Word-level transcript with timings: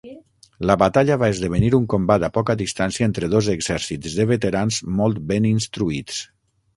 La 0.69 0.75
batalla 0.83 1.17
va 1.23 1.27
esdevenir 1.33 1.67
un 1.79 1.83
combat 1.93 2.25
a 2.27 2.31
poca 2.37 2.55
distància 2.61 3.09
entre 3.09 3.29
dos 3.33 3.49
exèrcits 3.55 4.15
de 4.21 4.25
veterans 4.31 4.81
molt 5.01 5.21
ben 5.33 5.47
instruïts. 5.51 6.23